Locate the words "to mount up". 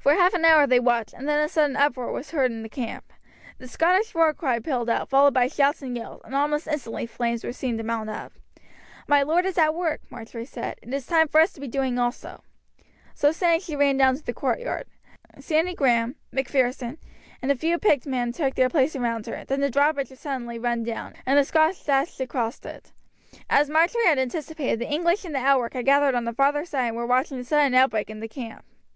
7.78-8.32